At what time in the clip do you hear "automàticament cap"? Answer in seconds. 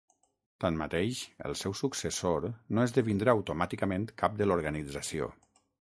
3.41-4.41